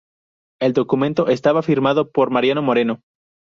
El 0.59 0.73
documento 0.73 1.27
estaba 1.27 1.61
"firmado" 1.61 2.09
por 2.09 2.31
Mariano 2.31 2.63
Moreno. 2.63 3.03